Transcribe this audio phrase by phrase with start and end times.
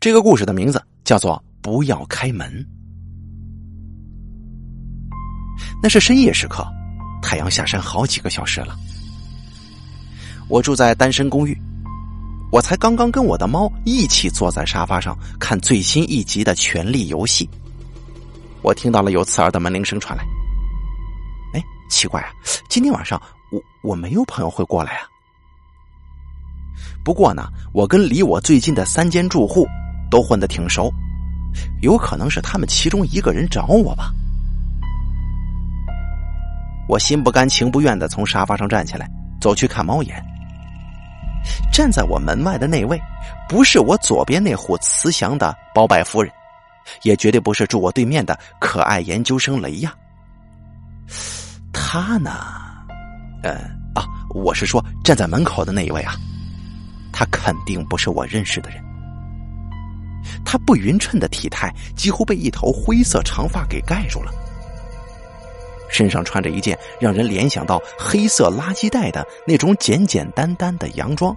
[0.00, 2.64] 这个故事的名字叫做“不要开门”。
[5.82, 6.64] 那是深夜时刻，
[7.20, 8.76] 太阳下山好几个小时了。
[10.48, 11.56] 我住在单身公寓，
[12.52, 17.44] 我才刚刚跟我的猫一起坐在沙发上看最新一集的《权力游戏》。
[18.62, 20.24] 我听到了有刺耳的门铃声传来。
[21.54, 22.30] 哎，奇怪啊，
[22.68, 25.08] 今天晚上我我没有朋友会过来啊。
[27.04, 29.66] 不过呢，我跟离我最近的三间住户
[30.10, 30.92] 都混得挺熟，
[31.82, 34.12] 有可能是他们其中一个人找我吧。
[36.88, 39.08] 我心不甘情不愿的从沙发上站起来，
[39.40, 40.24] 走去看猫眼。
[41.72, 43.00] 站在我门外的那位，
[43.48, 46.32] 不是我左边那户慈祥的包拜夫人，
[47.02, 49.94] 也绝对不是住我对面的可爱研究生雷亚。
[51.72, 52.30] 他呢？
[53.42, 53.52] 呃
[53.94, 54.04] 啊，
[54.34, 56.14] 我是说站在门口的那一位啊，
[57.12, 58.82] 他肯定不是我认识的人。
[60.50, 64.32] 他不匀称的体态几乎被一头灰色长发给盖住了。
[65.90, 71.36] 身上穿着一件让人联想到黑色垃圾袋的那种简简单单的洋装。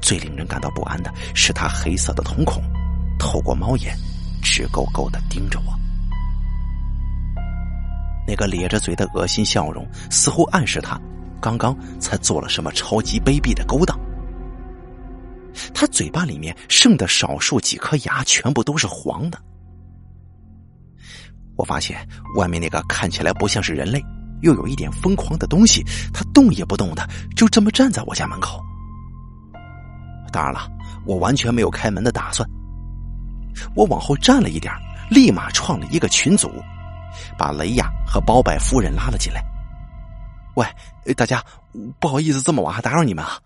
[0.00, 2.62] 最令人感到不安的是，他黑色的瞳孔
[3.18, 3.94] 透过猫眼，
[4.42, 5.74] 直勾勾的盯着我。
[8.26, 10.98] 那个咧着嘴的恶心笑容，似乎暗示他
[11.38, 13.98] 刚刚才做了什么超级卑鄙的勾当。
[15.80, 19.40] 他嘴巴里面剩的少数几颗牙，全部都是黄的。
[21.54, 24.04] 我发现外面那个看起来不像是人类，
[24.42, 28.60] 又有一点疯狂的东西，它动也不动的，就这么站在我家门口。
[30.32, 30.68] 当然了，
[31.06, 32.48] 我完全没有开门的打算。
[33.76, 34.74] 我往后站了一点，
[35.08, 36.50] 立马创了一个群组，
[37.38, 39.40] 把雷亚和包百夫人拉了进来。
[40.56, 40.66] 喂，
[41.14, 41.40] 大家，
[42.00, 43.38] 不好意思这么晚还打扰你们啊，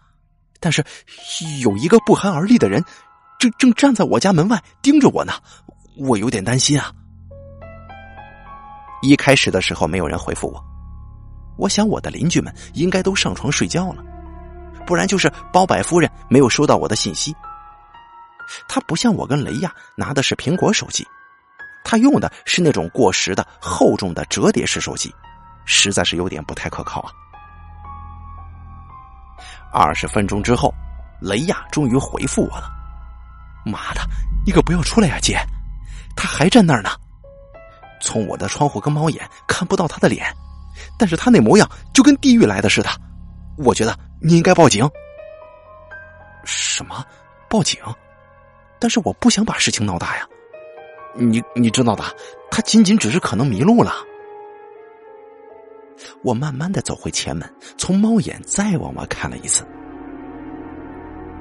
[0.63, 0.83] 但是
[1.61, 2.83] 有一个不寒而栗的人，
[3.39, 5.33] 正正站在我家门外盯着我呢，
[5.99, 6.93] 我有点担心啊。
[9.03, 10.65] 一开始的时候，没有人回复我。
[11.59, 14.05] 我想我的邻居们应该都上床睡觉了，
[14.87, 17.35] 不然就是包百夫人没有收到我的信息。
[18.69, 21.05] 他不像我跟雷亚拿的是苹果手机，
[21.85, 25.13] 他用的是那种过时的厚重的折叠式手机，
[25.65, 27.11] 实在是有点不太可靠啊。
[29.73, 30.73] 二十分钟之后，
[31.21, 32.71] 雷亚终于回复我了
[33.65, 34.01] ：“妈的，
[34.45, 35.39] 你可不要出来呀，姐，
[36.15, 36.91] 他还站那儿呢。”
[38.03, 40.27] 从我的窗户跟猫眼看不到他的脸，
[40.99, 42.91] 但是他那模样就跟地狱来的似的。
[43.57, 44.89] 我觉得你应该报警。
[46.45, 47.05] 什么？
[47.49, 47.81] 报警？
[48.81, 50.27] 但是我不想把事情闹大呀。
[51.15, 52.05] 你你知道的，
[52.51, 53.93] 他仅仅只是可能迷路了。
[56.23, 59.67] 我慢慢的走回前门，从猫眼再往外看了一次。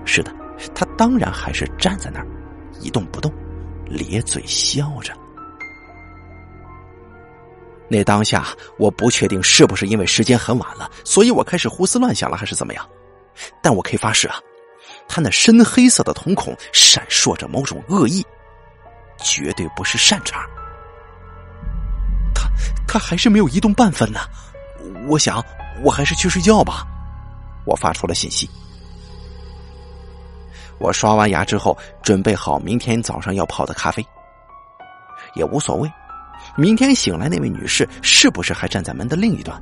[0.05, 0.33] 是的，
[0.73, 2.27] 他当然还是站在那儿，
[2.79, 3.31] 一动不动，
[3.85, 5.13] 咧嘴笑着。
[7.87, 12.89] 那当下，我不确定是不是因为时间很晚了，所以我开始胡思乱想了，还是怎么样？
[13.61, 14.35] 但我可以发誓啊，
[15.07, 18.25] 他那深黑色的瞳孔闪烁着某种恶意，
[19.21, 20.47] 绝对不是善茬。
[22.33, 22.49] 他
[22.87, 24.21] 他还是没有移动半分呢，
[25.07, 25.43] 我想
[25.83, 26.85] 我还是去睡觉吧。
[27.65, 28.49] 我发出了信息。
[30.79, 34.03] 我刷完牙之后，准备好明天早上要泡的咖啡，
[35.35, 35.91] 也无所谓。
[36.55, 39.61] 明天醒来，那位女士是不是还站在门的另一端？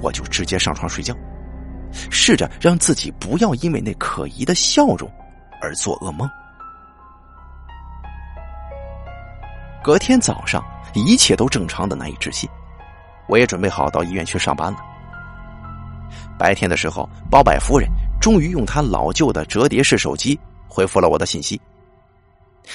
[0.00, 1.14] 我就直接上床睡觉，
[2.10, 5.10] 试着让自己不要因为那可疑的笑容
[5.60, 6.28] 而做噩梦。
[9.82, 10.64] 隔天早上，
[10.94, 12.48] 一切都正常的难以置信，
[13.28, 14.78] 我也准备好到医院去上班了。
[16.38, 17.88] 白天的时候，包百夫人
[18.20, 21.60] 终于用她老旧的折叠式手机回复了我的信息。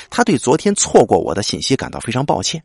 [0.09, 2.63] 她对昨天错过我的信息感到非常抱歉。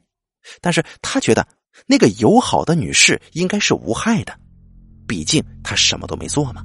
[0.61, 1.47] 但是她觉得
[1.87, 4.33] 那个友好的女士应该是无害的，
[5.09, 6.62] 毕竟她什么都没做嘛。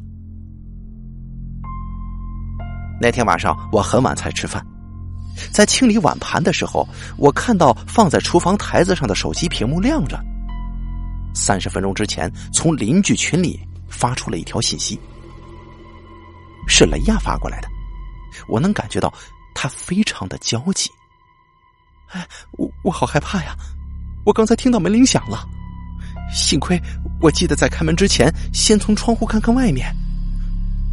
[3.01, 4.61] 那天晚上我很晚才吃饭，
[5.51, 6.85] 在清理碗盘的时候，
[7.17, 10.19] 我看到放在厨房台子上的手机屏幕亮着。
[11.39, 13.57] 三十分钟之前，从邻居群里
[13.87, 14.99] 发出了一条信息，
[16.67, 17.69] 是雷亚发过来的。
[18.49, 19.11] 我能感觉到
[19.55, 20.91] 他非常的焦急。
[22.09, 22.27] 哎，
[22.57, 23.55] 我我好害怕呀！
[24.25, 25.47] 我刚才听到门铃响了，
[26.29, 26.79] 幸亏
[27.21, 29.95] 我记得在开门之前先从窗户看看外面。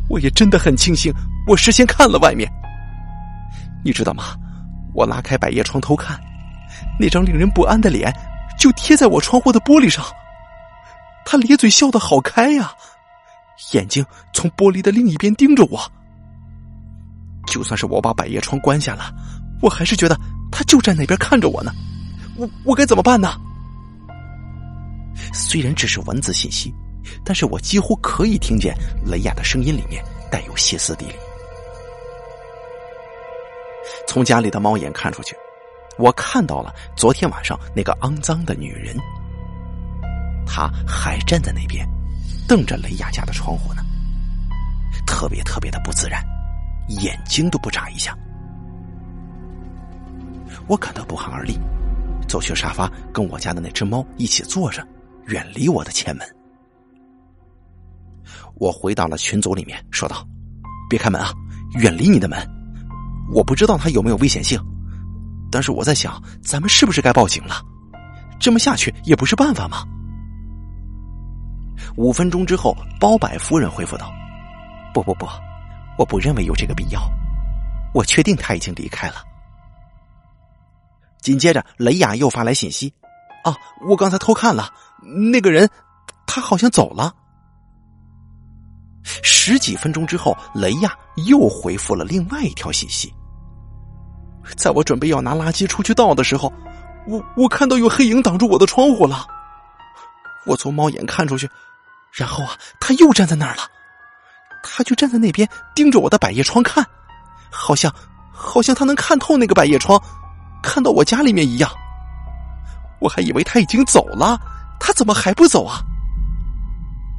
[0.09, 1.13] 我也真的很庆幸，
[1.49, 2.49] 我事先看了外面。
[3.85, 4.37] 你知道吗？
[4.95, 6.19] 我拉开百叶窗偷看，
[7.01, 8.15] 那张令人不安的脸
[8.57, 10.05] 就贴在我窗户的玻璃上。
[11.27, 12.73] 他咧嘴笑的好开呀，
[13.73, 15.93] 眼睛从玻璃的另一边盯着我。
[17.49, 19.13] 就算是我把百叶窗关下了，
[19.61, 20.17] 我还是觉得
[20.53, 21.73] 他就在那边看着我呢。
[22.37, 23.35] 我我该怎么办呢？
[25.33, 26.73] 虽然只是文字信息，
[27.25, 31.15] 但是我几乎可以听见雷亚的声音里面带有歇斯底里。
[34.07, 35.35] 从家里的猫眼看出去，
[35.99, 38.97] 我看到了昨天晚上那个肮脏的女人，
[40.47, 41.87] 他还站在那边，
[42.49, 43.83] 瞪着雷亚家的窗户呢，
[45.07, 46.25] 特别特别的不自然，
[47.03, 48.17] 眼睛都不眨一下。
[50.67, 51.59] 我感到不寒而栗。
[52.29, 54.85] 走去沙发，跟我家的那只猫一起坐着，
[55.27, 56.27] 远离我的前门。
[58.57, 60.27] 我回到了群组里面，说道
[60.91, 61.33] ：“别开门啊，
[61.79, 62.37] 远离你的门。
[63.33, 64.61] 我不知道它有没有危险性，
[65.53, 67.63] 但是我在想，咱们是不是该报警了？
[68.41, 69.85] 这么下去也不是办法嘛。”
[71.97, 74.13] 五分钟之后，包百夫人回复道
[74.95, 75.27] ：“不不不，
[75.99, 77.01] 我不认为有这个必要。
[77.95, 79.17] 我确定他已经离开了。”
[81.21, 82.93] 紧接着，雷亚又发来信息
[83.45, 83.57] ：“啊，
[83.89, 84.73] 我刚才偷看了，
[85.31, 85.69] 那个人，
[86.27, 87.15] 他好像走了。”
[89.23, 90.97] 十几分钟之后，雷亚
[91.29, 93.13] 又回复了另外一条信息
[94.57, 96.53] ：“在我准备要拿垃圾出去倒的时候，
[97.07, 99.27] 我我看到有黑影挡住我的窗户了。
[100.47, 101.51] 我从猫眼看出去，
[102.13, 103.63] 然后啊，他又站在那儿了，
[104.63, 106.85] 他就站在那边盯着我的百叶窗看，
[107.51, 107.93] 好像
[108.33, 110.01] 好像他能看透那个百叶窗。”
[110.63, 111.71] 看到我家里面一样，
[112.99, 114.37] 我还以为他已经走了，
[114.81, 115.79] 他怎么还不走啊？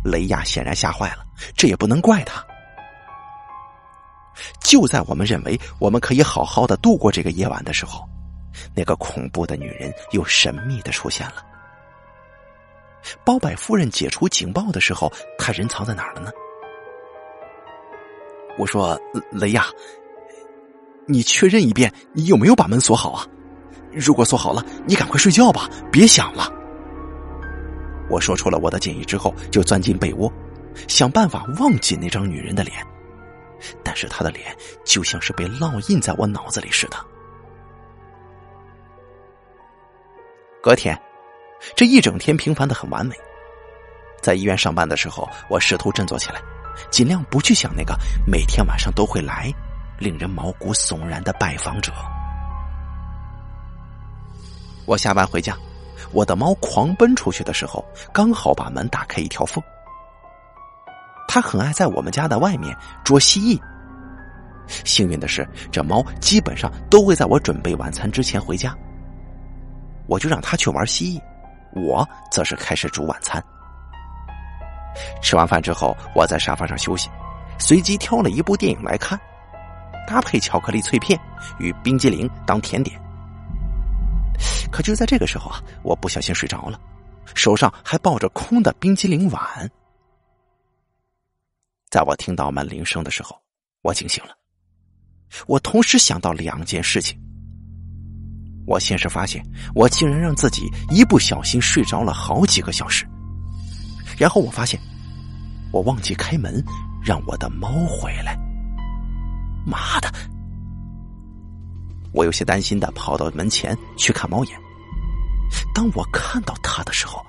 [0.04, 1.24] 雷亚显然吓坏了，
[1.56, 2.44] 这也不能怪他。
[4.60, 8.04] 就在我们认为我们可以好好的度过这个夜晚的时候，
[8.76, 11.36] 那个恐怖的女人又神秘的出现了。
[13.24, 16.31] 包百夫人解除警报的时候，她人藏在哪儿了呢？
[18.57, 19.00] 我说
[19.31, 19.65] ：“雷亚，
[21.06, 23.25] 你确认一遍，你有没有把门锁好啊？”
[23.94, 26.51] 如果锁好了，你赶快睡觉吧，别想了。
[28.09, 30.31] 我说出了我的建议之后，就钻进被窝，
[30.88, 32.75] 想办法忘记那张女人的脸。
[33.83, 36.98] 但是她的脸就像是被烙印在我脑子里似的。
[40.62, 41.00] 隔天，
[41.75, 43.15] 这一整天平凡的很完美。
[44.21, 46.42] 在医院上班的时候，我试图振作起来，
[46.89, 49.54] 尽量不去想那个每天晚上都会来、
[50.00, 51.92] 令人毛骨悚然的拜访者。
[54.86, 55.57] 我下班回家，
[56.12, 59.63] 我的猫狂奔出去的时候，刚好把门打开一条缝。
[61.27, 63.59] 它很爱在我们家的外面捉蜥蜴。
[64.86, 68.75] 幸运的是，这猫基本上都会在我准备晚餐之前回家。
[70.07, 71.21] 我就让它去玩蜥蜴，
[71.78, 73.44] 我则是开始煮晚餐。
[75.22, 77.10] 吃完饭之后，我在沙发上休息，
[77.60, 79.20] 随机挑了一部电影来看，
[80.08, 81.20] 搭配巧克力脆片
[81.60, 83.00] 与冰激凌当甜点。
[84.72, 86.80] 可就在这个时候啊，我不小心睡着了，
[87.36, 89.70] 手上还抱着空的冰激凌碗。
[91.90, 93.40] 在我听到门铃声的时候，
[93.82, 94.32] 我惊醒了。
[95.46, 97.20] 我同时想到两件事情。
[98.68, 99.42] 我先是发现
[99.74, 103.08] 我竟然让自己一不小心睡着了好几个小时，
[104.18, 104.80] 然后我发现
[105.72, 106.62] 我忘记开门
[107.02, 108.38] 让我的猫回来。
[109.66, 110.12] 妈的！
[112.12, 114.59] 我有些担心的跑到门前去看猫眼。
[115.74, 117.26] 当我看到他的时候，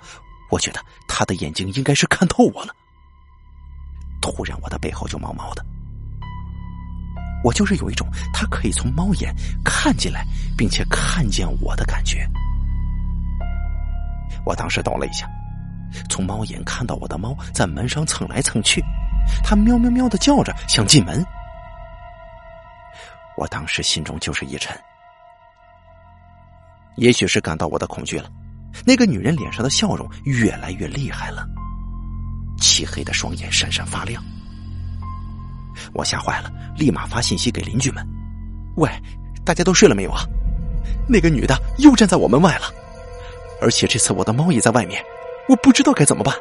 [0.50, 2.74] 我觉得他的眼睛应该是看透我了。
[4.20, 5.64] 突然，我的背后就毛毛的。
[7.44, 10.24] 我就是有一种他可以从猫眼看进来，
[10.56, 12.28] 并且看见我的感觉。
[14.44, 15.28] 我当时抖了一下，
[16.08, 18.82] 从猫眼看到我的猫在门上蹭来蹭去，
[19.44, 21.24] 它喵喵喵的叫着想进门。
[23.36, 24.76] 我当时心中就是一沉，
[26.96, 28.28] 也许是感到我的恐惧了，
[28.84, 31.46] 那个女人脸上的笑容越来越厉害了，
[32.58, 34.22] 漆黑的双眼闪闪发亮。
[35.92, 38.04] 我吓坏了，立马发信息给邻居们
[38.76, 38.90] ：“喂，
[39.44, 40.22] 大家都睡了没有啊？
[41.08, 42.72] 那个女的又站在我门外了，
[43.60, 45.02] 而且这次我的猫也在外面，
[45.48, 46.34] 我不知道该怎么办，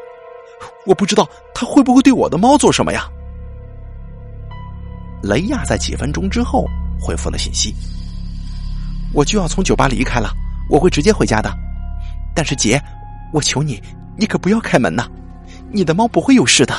[0.86, 3.08] 我不知道她会不会对我的猫做什么呀？”
[5.24, 6.65] 雷亚在几分钟之后。
[7.00, 7.75] 回复了信息，
[9.13, 10.32] 我就要从酒吧离开了，
[10.67, 11.53] 我会直接回家的。
[12.34, 12.82] 但是姐，
[13.32, 13.79] 我求你，
[14.17, 15.08] 你可不要开门呐，
[15.72, 16.74] 你的猫不会有事的。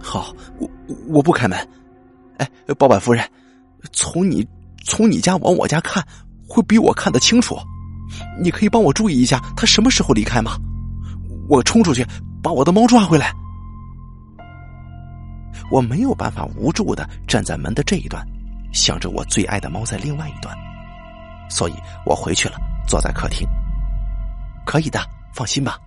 [0.00, 0.68] 好，我
[1.08, 1.58] 我不开门。
[2.38, 3.24] 哎，包板夫人，
[3.92, 4.46] 从你
[4.84, 6.02] 从你家往我家看，
[6.48, 7.56] 会比我看得清楚。
[8.42, 10.56] 你可以帮我注意一下，他什么时候离开吗？
[11.48, 12.04] 我冲出去
[12.42, 13.32] 把我的猫抓回来。
[15.70, 18.26] 我没有办法无助的站在门的这一端，
[18.72, 20.56] 想着我最爱的猫在另外一端，
[21.48, 22.56] 所以我回去了，
[22.88, 23.46] 坐在客厅。
[24.66, 24.98] 可以的，
[25.32, 25.78] 放心吧。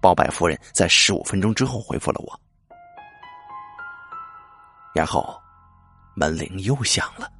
[0.00, 2.40] 包百夫人在十五分钟之后回复了我，
[4.94, 5.40] 然后
[6.14, 7.30] 门铃又响了，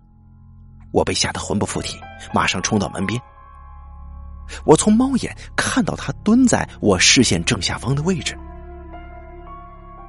[0.92, 2.00] 我被吓得魂不附体，
[2.32, 3.20] 马上冲到门边。
[4.64, 8.38] 我从猫眼看到他蹲在我视线正下方的位置。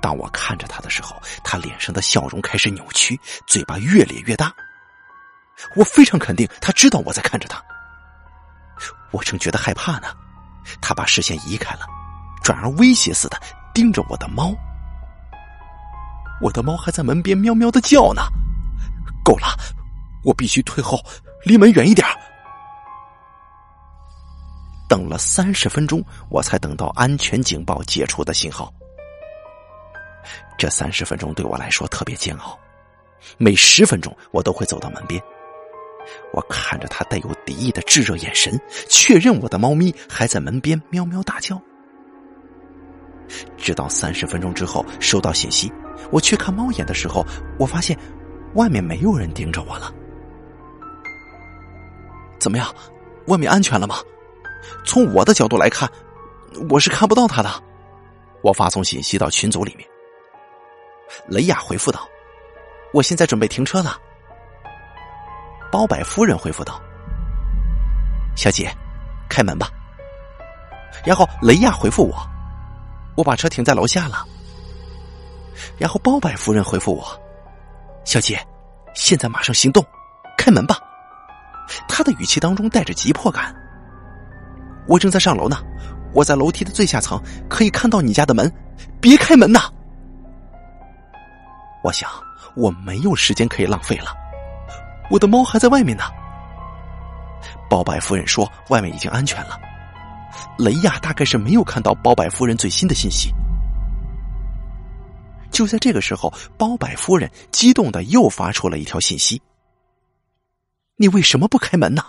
[0.01, 4.53] 当我看着他的时候，他脸上的笑容开始扭曲，嘴巴越咧越大。
[5.75, 7.63] 我非常肯定，他知道我在看着他。
[9.11, 10.07] 我正觉得害怕呢，
[10.81, 11.85] 他把视线移开了，
[12.43, 13.39] 转而威胁似的
[13.73, 14.53] 盯着我的猫。
[16.41, 18.21] 我的猫还在门边喵喵的叫呢。
[19.23, 19.47] 够了，
[20.23, 20.99] 我必须退后，
[21.45, 22.05] 离门远一点。
[24.89, 28.71] 等了三十分钟，我才等到安全警报解除的信号。
[30.57, 32.57] 这三十分钟对我来说特别煎熬，
[33.37, 35.21] 每十分钟我都会走到门边，
[36.31, 41.59] 我看着他带有敌意的炙热眼神，确认我的猫咪还在门边喵喵大叫。
[43.57, 45.71] 直到三十分钟之后收到信息，
[46.11, 47.25] 我去看猫眼的时候，
[47.57, 47.97] 我发现
[48.55, 49.93] 外面没有人盯着我了。
[52.39, 52.73] 怎么样，
[53.27, 53.95] 外面安全了吗？
[54.85, 55.89] 从我的角度来看，
[56.69, 57.49] 我是看不到他的。
[58.41, 59.87] 我发送信息到群组里面。
[61.27, 62.07] 雷亚回复道
[62.93, 63.97] ：“我现在准备停车了。”
[65.71, 66.81] 包百夫人回复道
[68.35, 68.69] ：“小姐，
[69.29, 69.69] 开门吧。”
[71.05, 72.15] 然后雷亚回复我
[73.15, 74.25] ：“我把车停在楼下了。”
[75.77, 77.05] 然后包百夫人回复我
[78.05, 78.39] ：“小姐，
[78.93, 79.85] 现在马上行动，
[80.37, 80.77] 开门吧。”
[81.87, 83.55] 他的语气当中带着急迫感。
[84.87, 85.57] 我正在上楼呢，
[86.13, 87.17] 我在楼梯的最下层，
[87.49, 88.51] 可以看到你家的门，
[88.99, 89.69] 别开门呐！
[91.83, 92.09] 我想
[92.55, 94.13] 我没有时间可以浪费了，
[95.09, 96.03] 我的猫还在外面呢。
[97.69, 99.57] 包百夫人说外面已经安全了，
[100.57, 103.33] 雷亚大概是没有看到包百夫人最新的信息。
[105.53, 109.41] 就在这个时候，包百夫人激动的又发出了一条信息
[110.97, 112.03] ：“你为什么不开门呢？”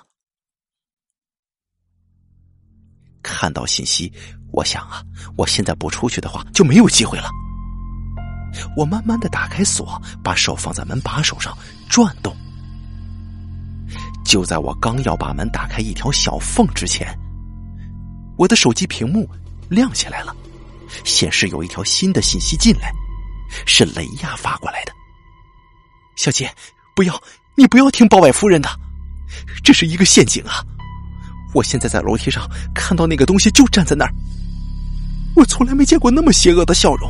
[3.22, 4.12] 看到信息，
[4.50, 5.04] 我想啊，
[5.36, 7.28] 我现在不出去的话就没有机会了。
[8.76, 11.56] 我慢慢的打开锁，把手放在门把手上
[11.88, 12.34] 转动。
[14.24, 17.06] 就在我刚要把门打开一条小缝之前，
[18.38, 19.28] 我的手机屏幕
[19.68, 20.34] 亮起来了，
[21.04, 22.90] 显示有一条新的信息进来，
[23.66, 24.92] 是雷亚发过来的。
[26.16, 26.52] 小姐，
[26.94, 27.22] 不要，
[27.54, 28.68] 你不要听包外夫人的，
[29.62, 30.64] 这是一个陷阱啊！
[31.52, 34.12] 我现在在楼梯上看到那个东西就站在那儿，
[35.36, 37.08] 我从来没见过那么邪恶的笑容。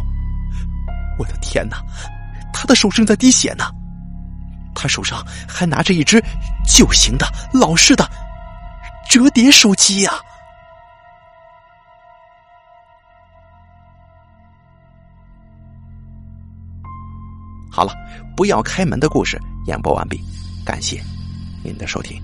[1.18, 1.82] 我的天哪，
[2.52, 3.64] 他的手正在滴血呢，
[4.74, 6.22] 他手上还拿着一只
[6.66, 8.10] 旧型的老式的
[9.08, 10.12] 折叠手机呀！
[17.74, 17.92] 好了，
[18.36, 20.20] 不要开门的故事演播完毕，
[20.64, 21.02] 感谢
[21.64, 22.22] 您的收听。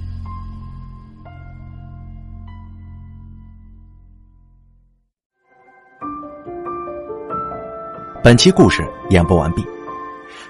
[8.22, 9.66] 本期故事演播完毕。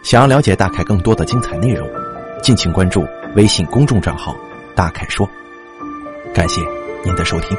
[0.02, 1.88] 想要了解大凯更多的精彩内容，
[2.42, 4.36] 敬请关注微信公众账号
[4.76, 5.26] “大凯说”。
[6.34, 6.60] 感谢
[7.02, 7.56] 您的收听。